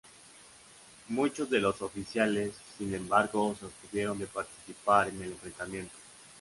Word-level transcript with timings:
Muchos 1.09 1.47
de 1.51 1.59
los 1.59 1.79
oficiales, 1.83 2.53
sin 2.75 2.95
embargo, 2.95 3.55
se 3.59 3.65
abstuvieron 3.65 4.17
de 4.17 4.25
participar 4.25 5.09
en 5.09 5.21
el 5.21 5.31
enfrentamiento. 5.33 5.93